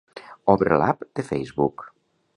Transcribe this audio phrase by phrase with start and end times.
[0.53, 1.85] Obre l'app de Facebook.